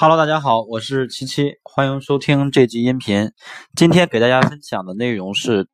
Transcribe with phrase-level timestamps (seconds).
[0.00, 3.32] Hello，大家好，我是七七，欢迎收听这集音频。
[3.74, 5.66] 今天给大家分享的内容是，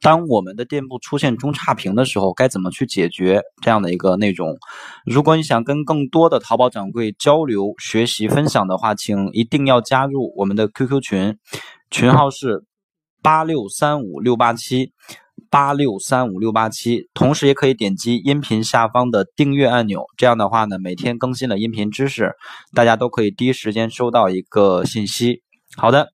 [0.00, 4.56] 当我们的店铺出现中差评的时候，该怎么去解决这样的一个内容。
[5.04, 11.36] 如果你想跟更多的淘宝掌柜交流、学习、分享的话，请一定要加入我们的 QQ 群，
[11.90, 12.64] 群号是
[13.20, 14.92] 八六三五六八七。
[15.52, 20.06] 八六三五六八七，同时也可以点击音频下方的订阅按钮。
[20.16, 22.32] 这样的话呢，每天更新的音频知识，
[22.74, 25.42] 大家都可以第一时间收到一个信息。
[25.76, 26.08] 好的，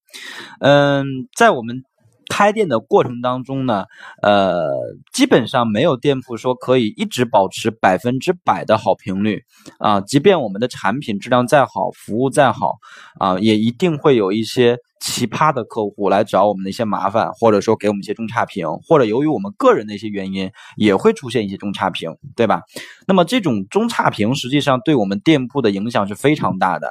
[0.61, 1.05] 嗯，
[1.37, 1.85] 在我们
[2.29, 3.85] 开店的过程当中呢，
[4.23, 4.71] 呃，
[5.13, 9.43] 基本上没有店铺说可以一直保持百分之百的好评率
[9.79, 10.01] 啊。
[10.01, 12.75] 即便我们的产品质量再好，服务再好
[13.19, 14.79] 啊，也一定会有一些。
[15.01, 22.63] 奇葩的客户来找我们的一些麻烦，或者说给我们一些中差评，或者由于我们个人的一些原因，也会出现一些中差评，对吧？
[23.07, 26.91] 那么这种中差评实际上对我们店铺的影响是非常大的。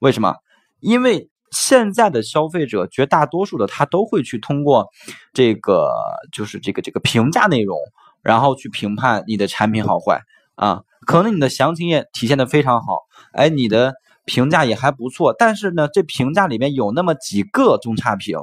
[0.00, 0.34] 为什么？
[0.80, 4.88] 因为现在的消费者绝大多数的他都会去通过
[5.32, 5.90] 这个
[6.32, 7.78] 就是这个这个评价内容，
[8.22, 10.20] 然后去评判你的产品好坏
[10.56, 10.82] 啊。
[11.06, 12.98] 可能你的详情页体现的非常好，
[13.32, 13.94] 哎，你的。
[14.26, 18.38] 评价也还不错，但是呢，这评价里面有那么几个中差评，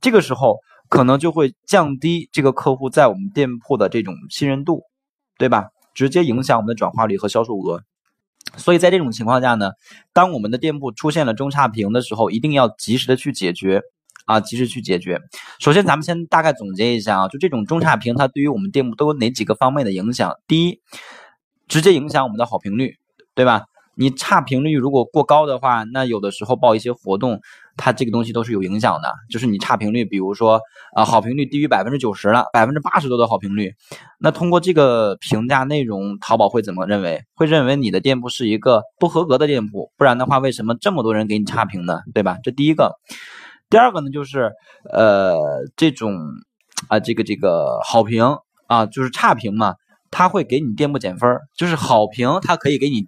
[0.00, 4.84] 这个时候可能就会降低这个客户在我们店铺的这种信任度，
[5.36, 5.70] 对吧？
[5.92, 7.82] 直接影响我们的转化率和销售额。
[8.56, 9.72] 所以在这种情况下呢，
[10.12, 13.82] 当我们的店铺出现了中差评的时候，一定要及时的去解决
[14.26, 15.20] 啊，及时去解决。
[15.58, 20.34] 首先，咱们先大概总结一下啊，就这种中差评它对于我们店铺都有哪几个方面的影响？
[20.46, 20.80] 第一，
[21.68, 22.96] 直接影响我们的好评率，
[23.34, 23.66] 对吧？
[23.96, 27.40] 你差评率如果过高的话，那有的时候报一些活动，
[27.76, 29.14] 它这个东西都是有影响的。
[29.30, 30.60] 就是你差评率，比如说
[30.94, 33.74] 啊，好评率低于百分之九十了，百分之八十多的好评率，
[34.18, 37.22] 那通过这个评价内容，淘宝会怎么认为？
[37.34, 42.00] 会认为你的店铺是一个不合格的店铺，不然的话，为什么这么多人给你差评呢？
[42.12, 42.38] 对吧？
[42.42, 42.96] 这第一个。
[43.70, 44.52] 第二个呢，就是
[44.92, 45.36] 呃，
[45.76, 46.18] 这种
[46.88, 49.74] 啊，这个这个好评啊，就是差评嘛，
[50.10, 53.06] 它会给你店铺减分就是好评，它可以给你。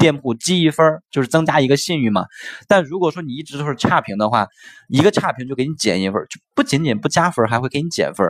[0.00, 2.26] 店铺积一分就是增加一个信誉嘛，
[2.66, 4.48] 但如果说你一直都是差评的话，
[4.88, 8.26] 一个差评就给你减一分，就不仅仅不加分，还会给你减分。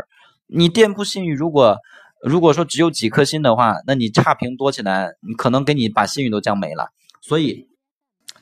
[0.47, 1.79] 你店铺信誉如果
[2.23, 6.91] 如果说只有几颗星的话，那你差评多起来，你可能给你把信誉都降没了。
[7.21, 7.69] 所以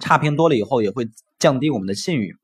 [0.00, 1.08] 差评多了以后也会
[1.38, 2.36] 降低我们的信誉。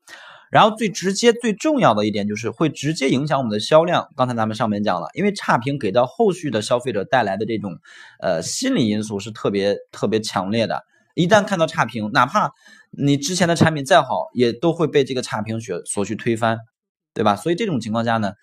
[0.51, 4.07] 然后最直接、最重要的一点就是会直接影响我们的销量。
[4.15, 7.77] 刚才咱们上面讲了，因为差评给到后续的消费者带来的这种
[8.19, 10.83] 呃心理因素是特别特别强烈的。
[11.15, 12.51] 一旦看到差评，哪怕
[12.91, 16.57] 你之前的产品再好，也都会被这个差评所所去推翻，
[17.13, 17.35] 对吧？
[17.35, 18.33] 所以这种情况下呢，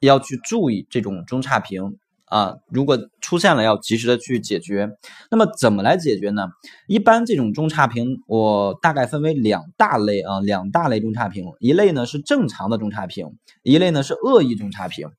[0.00, 1.96] 要去注意这种中差评。
[2.32, 4.88] 啊，如果出现了，要及时的去解决。
[5.30, 6.48] 那么怎么来解决呢？
[6.86, 11.44] 一般这种中差评，我大概分为两大类啊，两大类中差评。
[11.58, 13.26] 一类呢是正常的中差评，
[13.62, 15.10] 一类呢是恶意中差评。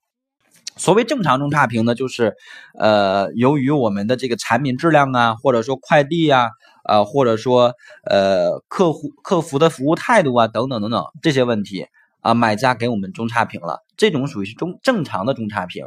[0.76, 2.34] 所谓正常中差评呢，就是
[2.76, 6.50] 呃，由于我们的这个产品质量啊，或者说快递呀，
[6.82, 7.74] 啊，或者说
[8.10, 11.86] 呃，客户客服的服务态度啊，等等等等这些问题。
[12.24, 15.84] 啊，买家给我们中差评了，这种属于是中正常的中差评。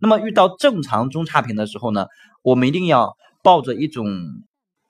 [0.00, 2.06] 那么遇到正常中差评的时候呢，
[2.42, 4.06] 我们一定要抱着一种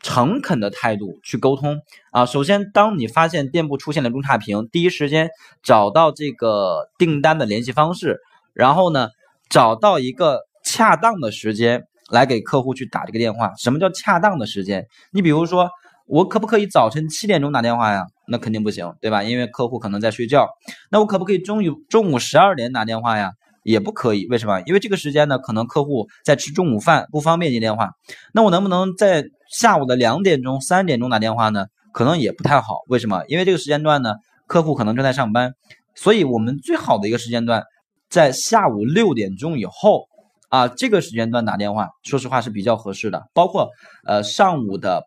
[0.02, 1.78] 诚恳的态度去沟通
[2.12, 2.26] 啊。
[2.26, 5.30] 首先，当你发现店铺出现了中差评，第一时间
[5.62, 8.18] 找到这个订单的联系方式，
[8.52, 9.08] 然后呢，
[9.48, 13.52] 找到一个恰当的时间来给客户去打这个电话。
[13.56, 14.86] 什么叫恰当的时间？
[15.12, 15.70] 你比如说。
[16.12, 18.04] 我可不可以早晨七点钟打电话呀？
[18.30, 19.24] 那肯定不行，对吧？
[19.24, 20.48] 因为客户可能在睡觉。
[20.90, 23.32] 那我可不可以中午中午十二点打电话呀？
[23.62, 24.62] 也不可以，为什么？
[24.66, 27.90] 因为这个时间呢，可能客户在吃中午饭，不方便接电话。
[28.32, 31.66] 那我能不能在下午的两点钟、三点钟打电话呢？
[31.92, 33.24] 可能也不太好，为什么？
[33.26, 34.14] 因为这个时间段呢，
[34.46, 35.52] 客户可能正在上班。
[35.94, 37.64] 所以我们最好的一个时间段，
[38.08, 40.06] 在下午六点钟以后
[40.48, 43.24] 啊，这个时间段打电话，说实话是比较合适的。
[43.34, 43.68] 包括
[44.06, 45.04] 呃上午的。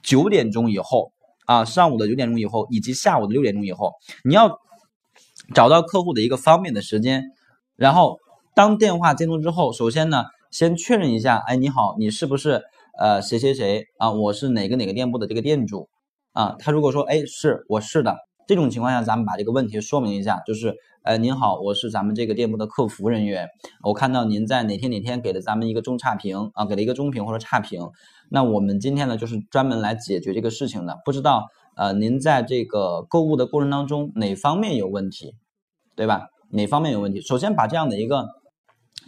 [0.00, 1.10] 九点钟以后
[1.48, 4.58] 啊，上午的九点钟以后，以及下午的六点钟以后，你要
[5.54, 7.24] 找到客户的一个方便的时间，
[7.74, 8.18] 然后
[8.54, 12.64] 当电话接通之后，首先呢，先确认一下，哎，你好，你是不是
[12.98, 14.12] 呃谁谁谁啊？
[14.12, 15.88] 我是哪个哪个店铺的这个店主
[16.32, 16.54] 啊？
[16.58, 20.76] 他如果说哎是我是的，这种情况下，咱们把这个问题说明一下，就是。
[21.08, 23.48] 呃，您好，我是咱们这个店铺的客服人员。
[23.82, 27.80] 我看到您在哪天哪天给了咱们一个中差评啊，给了一个中评或者差评。
[28.30, 30.98] 那我们今天呢，就是专门来解决这个事情的。
[31.06, 31.46] 不知道
[31.78, 35.32] 呃，您在这个购物的过程当中哪方面有问题，
[35.96, 36.26] 对吧？
[36.50, 37.22] 哪方面有问题？
[37.22, 38.26] 首先把这样的一个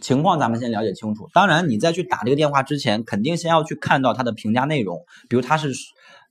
[0.01, 1.29] 情况咱们先了解清楚。
[1.35, 4.97] 当然，你在去打这个电话之前，肯定先要去看到他的评价内容，
[5.29, 5.71] 比如他是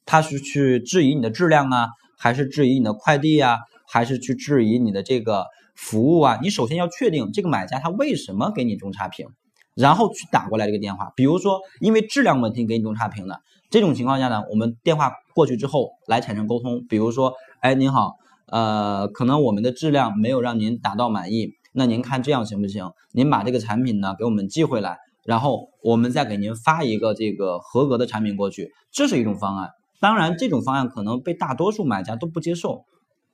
[0.05, 5.46] 他是去质疑你的质量啊，还是质疑你的快递啊，还是去质疑你的这个
[5.80, 6.38] 服务啊？
[6.42, 9.26] 你首先要确定这个买家他为什么给你中差评，
[9.74, 11.10] 然后去打过来这个电话。
[11.16, 13.40] 比如说因为质量问题给你中差评的
[13.70, 16.84] 这种情况下呢，我们电话过去之后来产生沟通。
[16.86, 18.16] 比如说，哎，您好，
[18.46, 22.90] 呃，可能我们的质量没有让您达到满意，那您看这样行不行？
[23.12, 24.98] 您把这个产品呢给我们寄回来。
[25.24, 29.70] 然后我们再给您发一个这个合格的产品过去，这是一种方案。
[30.00, 32.84] 当然，这种方案可能被大多数买家都不接受，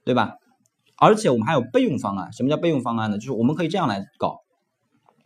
[0.05, 0.35] 对吧？
[0.99, 2.33] 而且我们还有备用方案。
[2.33, 3.19] 什么叫备用方案呢？
[3.19, 4.41] 就是我们可以这样来搞，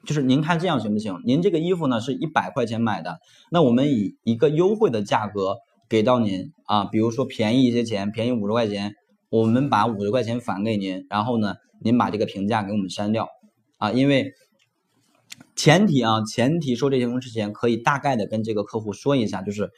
[0.05, 1.21] 就是您看这样行不行？
[1.25, 3.19] 您这个衣服呢是一百块钱买的，
[3.51, 5.57] 那我们以一个优惠的价格
[5.89, 8.95] 给到您啊，比如说便宜一些钱，便宜五十块钱，
[9.29, 13.29] 我们把五十块钱返给您，然后呢，您把这个评价给我们删掉
[13.79, 14.33] 啊，因为。
[15.57, 19.71] 前提啊，前提说这些东西之前，可以大概的跟这个客户说一下，就是，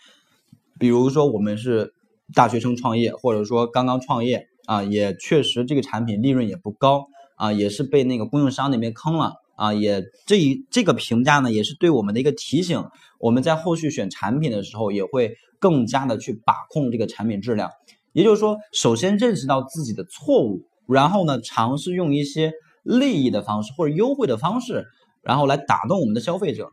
[0.79, 1.93] 比如说我们是
[2.35, 7.07] 大学生创业，或者说刚刚创业啊，也确实这个产品利润也不高
[7.37, 12.85] 啊，也是被那个供应商那边坑了啊，也这一这个评价呢，也是对我们的一个提醒，
[13.19, 17.71] 我们在后续选产品的时候，也会更加的去把控这个产品质量。
[18.13, 24.85] 也就是说，首先认识到自己的错误，然后呢，尝试用一些利益的方式或者优惠的方式。
[25.23, 26.73] 然后来打动我们的消费者，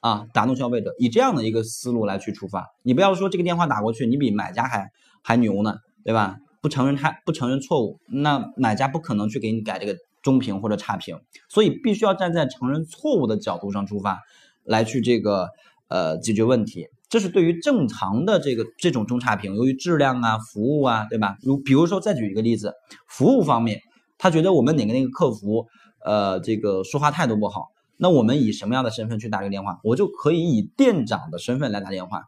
[0.00, 2.64] 啊，打动消费者，以这样的一个思路来去出发。
[2.82, 4.88] 你不要说这个电话打过去，你比买家还
[5.22, 6.38] 还牛呢，对吧？
[6.66, 11.20] 不承认他不承认错误，那买家不可能去给你改这个中评或者差评。
[11.48, 14.18] 所以必须要站在承认错误的角度上出发，
[14.64, 15.50] 来去这个
[15.86, 16.88] 呃解决问题。
[17.08, 21.36] 这是对于正常的这个这种中差评，由于质量啊、服务啊，对吧？
[21.42, 22.74] 如比如说再举一个例子，
[23.06, 23.80] 服务方面，
[24.18, 25.66] 他觉得我们哪个那个客服。
[26.04, 29.80] 呃，这个说话态度不好，那我们以什么样的身份去打这个电话？
[29.82, 32.22] 我就可以以店长的身份来打电话。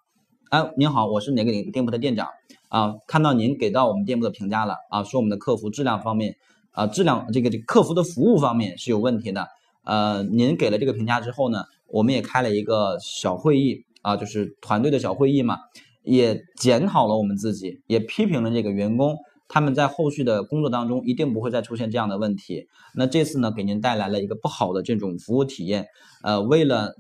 [0.51, 2.27] 哎，您好，我是哪个哪个店铺的店长
[2.69, 2.95] 啊？
[3.07, 6.37] 看到您给到我们店铺的评价了啊，说我们的客服质量方面
[6.71, 9.47] 啊，质量这个客服的服务方面是有问题的。
[9.85, 15.59] 呃，您给了这个评价之后呢，我们也开了一个小会议啊，就是团队的小会议嘛，
[16.03, 19.19] 也检讨了我们自己，也批评了这个员工。
[19.49, 22.67] 他们在后续的工作当中一定不会再出现这样的问题。
[22.95, 25.89] 那这次呢，给您带来了一个不好的这种服务体验。
[26.23, 26.95] 呃，为了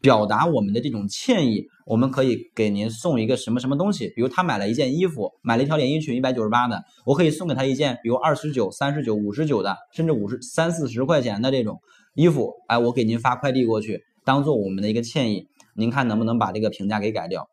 [0.00, 4.08] 表达我们的这种歉意，我们可以给您送一个什么什么东西？
[4.14, 11.80] 比如他买了一件衣服，买了一条连衣裙，一百九十八的，我可以送给他一件，比如二十九、三十九、五十九的，甚至五十三四十块钱的这种
[12.14, 12.52] 衣服。
[12.68, 15.48] 哎，我给您发快递过去，当做我们的一个歉意。
[15.74, 17.48] 您看能不能把这个评价给改掉？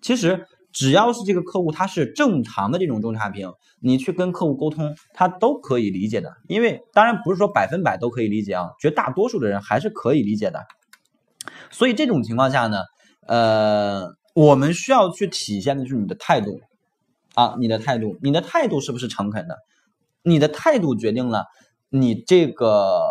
[0.00, 0.46] 其实。
[0.74, 6.32] 只要是这个客户他是正常的这种中差评，你去跟客户沟通，他都可以理解的。
[6.48, 10.64] 因为当然不是说百分百都可以理解啊，绝大多数的人还是可以理解的。
[11.72, 12.82] 所以这种情况下呢，
[13.26, 16.60] 呃，我们需要去体现的就是你的态度
[17.34, 19.56] 啊，你的态度，你的态度是不是诚恳的？
[20.22, 21.46] 你的态度决定了
[21.88, 23.02] 你这个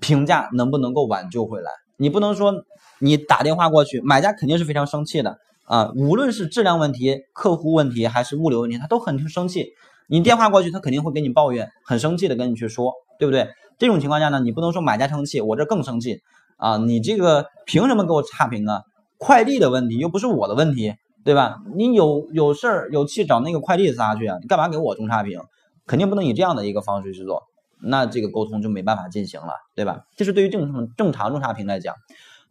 [0.00, 1.70] 评价能不能够挽救回来。
[1.98, 2.54] 你不能说
[3.00, 5.38] 你打电话过去，买家肯定是非常生气的。
[5.64, 9.72] 啊，无论是质量问题、客户问题还是物流问题，他都很生气。
[10.06, 13.48] 你电话过去，他肯定会跟你抱怨，很生气的跟你去说，对不对？
[13.76, 16.20] 这种情况下呢，你不能说买家生气，我这更生气
[16.56, 16.76] 啊！
[16.78, 18.82] 你这个凭什么给我差评啊？
[19.18, 20.94] 快递的问题又不是我的问题，
[21.24, 21.58] 对吧？
[21.74, 24.38] 你有有事儿有气找那个快递撒去啊？
[24.40, 25.40] 你干嘛给我中差评？
[25.86, 27.42] 肯定不能以这样的一个方式去做，
[27.80, 30.00] 那这个沟通就没办法进行了，对吧？
[30.16, 31.94] 这是对于正常正常中差评来讲，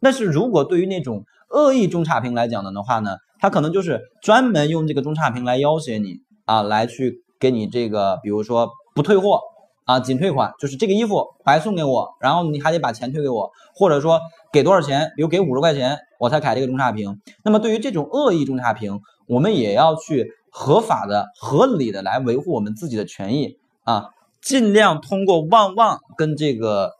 [0.00, 1.24] 但是如果对于那种。
[1.48, 9.40] 恶意中差评来讲的的话呢，他可能就是专门用这个中差评来要挟你啊，来去给你这个，比如说不退货
[9.86, 14.20] 啊，仅退款，就是这个衣服白送给我，然后你还得把钱退给我，或者说
[14.52, 17.20] 给多少钱，比如给五十块钱我才改这个中差评。
[17.44, 24.10] 那么对于这种恶意中差评，我们也要去合法的、合理的来维护我们自己的权益啊，
[24.42, 26.90] 尽量通过旺旺跟这个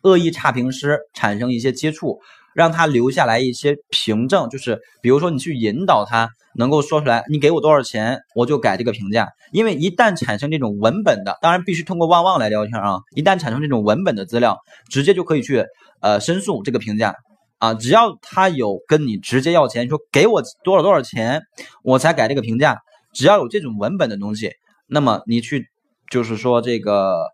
[0.00, 2.20] 恶意差评师产生一些接触。
[2.54, 9.28] 让他留下来一些凭证，就是比如说你去引导他能够说出来，你给我多少钱，我就改这个评价。
[9.52, 13.00] 因为一旦产生这种文本的，当然必须通过旺旺来聊天啊。
[13.14, 15.64] 一旦产生这种文本的资料，直接就可以去
[16.00, 17.14] 呃申诉这个评价
[17.58, 17.74] 啊。
[17.74, 21.42] 只要他有跟你直接要钱，说给我多少多少钱，
[21.82, 22.78] 我才改这个评价。
[23.12, 24.52] 只要有这种文本的东西，
[24.86, 25.66] 那么你去
[26.10, 27.26] 就是说这个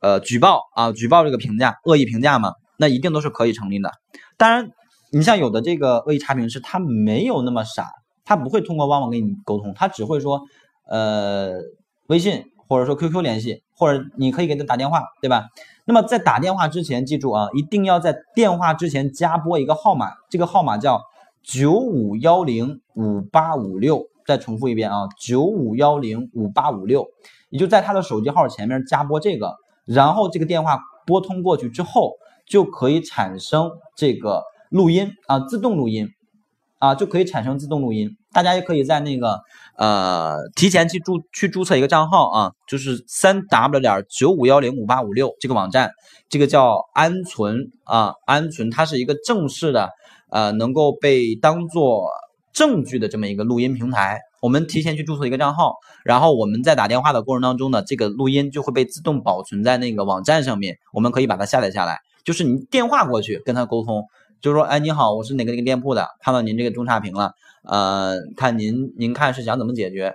[0.00, 2.52] 呃举报啊，举报这个评价恶意评价嘛。
[2.78, 3.90] 那一定都是可以成立的。
[4.36, 4.70] 当然，
[5.12, 7.90] 你像有的这个恶意差评是他没有那么傻，
[8.24, 10.42] 他不会通过旺旺跟你沟通，他只会说，
[10.88, 11.54] 呃，
[12.08, 15.46] 微信或者说 QQ 联系，或者你可以给他打电话，对吧？
[15.84, 21.00] 那么在打电话之前，记住啊，一定要在电话之前加拨一个号码，这个号码叫
[21.42, 27.06] 九五幺零五八五六，再重复一遍啊，九五幺零五八五六，
[27.50, 32.16] 也就在他的手机号前面加拨这个，然后这个电话拨通过去之后，
[32.48, 36.08] 就可以产生这个录音啊，自动录音
[36.78, 38.10] 啊，就可以产生自动录音。
[38.32, 39.40] 大家也可以在那个
[39.76, 45.90] 呃提前去注去注册一个账号啊，就是三 w 点九五幺零五八五六这个网站，
[46.28, 49.90] 这个叫安存啊，安存，它是一个正式的。
[50.28, 52.10] 呃，能够被当做
[52.52, 55.74] 证据的这么一个录音平台，我们提前去注册一个账号，
[56.04, 62.00] 然后我们在打电话的过程当中呢，这个录音就会被自动保存在那个网站上面，我们可以把它下载下来。
[62.26, 64.04] 就是你电话过去跟他沟通，
[64.40, 70.12] 就是说，哎，你好，我是哪个哪个店铺的，看到您这个中差评了，呃，看您您看是想怎么解决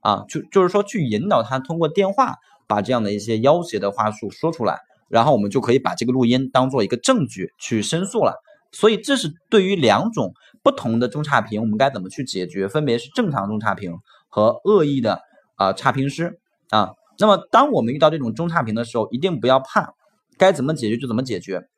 [0.00, 0.24] 啊？
[0.26, 2.36] 就就是说去引导他通过电话
[2.66, 4.78] 把这样的一些要挟的话术说出来，
[5.10, 8.36] 然后我们就可以把这个录音当做一个证据去申诉了。
[8.72, 12.68] 所以这是对于两种不同的中差评，我们该怎么去解决？
[12.68, 13.98] 分别是正常中差评
[14.30, 15.20] 和恶意的
[15.56, 16.38] 啊差评师
[16.70, 16.92] 啊。
[17.18, 19.92] 那么当我们遇到这种中差评的时候，一定不要怕，
[20.40, 21.68] 该怎么解决就怎么解决。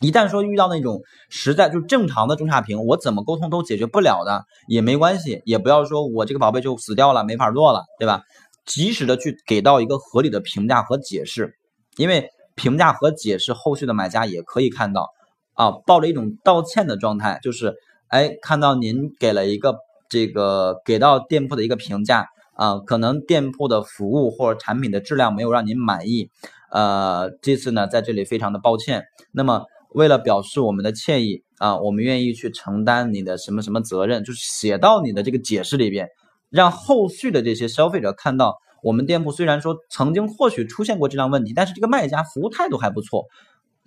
[0.00, 8.22] 一旦说遇到那种实在就正常的中差评，我怎么沟通都解决不了的也没关系，也不要说我这个宝贝就死掉了，没法做了，对吧？
[8.64, 11.56] 及时的去给到一个合理的评价和解释，
[11.96, 15.10] 因为评价和解释后续的买家也可以看到。
[15.54, 17.74] 啊，抱着一种道歉的状态，就是，
[18.06, 19.76] 哎，看到您给了一个
[20.08, 26.30] 这个给到店铺的一个评价啊，可能店铺的服务或者产品的质量没有让您满意，
[26.70, 29.04] 呃，这次呢在这里非常的抱歉。
[29.32, 36.08] 那么为了表示我们的歉意啊，我们愿意去承担你的什么什么责任，就是写到你的这个解释里边，
[36.50, 43.24] 让后续的这些消费者看到，我们店铺虽然说曾经或许出现过质量问题，但是这个卖家服务态度还不错。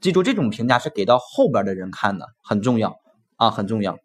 [0.01, 2.95] 记住，这种评价是给到后边的人看的，很重要
[3.37, 3.97] 啊，很重要。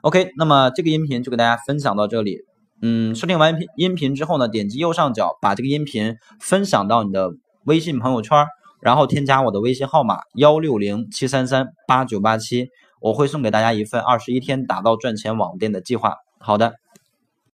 [0.00, 2.38] OK，那么这个音频就给大家分享到这里。
[2.80, 7.30] 嗯，收听完音音频之后呢，点击右上角把这个音频分享到你的
[7.64, 8.46] 微信朋友圈，
[8.80, 12.68] 然后添加我的微信号码幺六零七三三八九八七，
[13.00, 16.16] 我会送给大家一份二十一天打造赚钱网店的计划。
[16.38, 16.81] 好的。